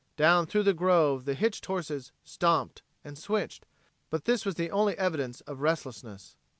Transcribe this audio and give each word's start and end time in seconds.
Down 0.17 0.47
through 0.47 0.63
the 0.63 0.73
grove 0.73 1.25
the 1.25 1.35
hitched 1.35 1.63
horses 1.67 2.11
"stomped" 2.23 2.81
and 3.03 3.15
switched, 3.15 3.67
but 4.09 4.25
this 4.25 4.45
was 4.47 4.55
the 4.55 4.71
only 4.71 4.97
evidence 4.97 5.41
of 5.41 5.61
restlessness. 5.61 6.35